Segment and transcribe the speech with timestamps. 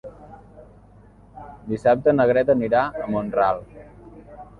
[1.73, 3.63] Dissabte na Greta anirà a Mont-ral.